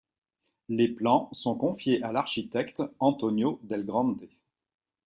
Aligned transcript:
Les 0.67 0.87
plans 0.87 1.29
sont 1.31 1.53
confiés 1.53 2.01
à 2.01 2.11
l'architecte 2.11 2.81
Antonio 2.99 3.59
del 3.61 3.85
Grande. 3.85 4.27